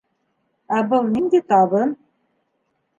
Ә 0.79 0.79
был 0.95 1.05
ниндәй 1.17 1.47
табын? 1.55 1.95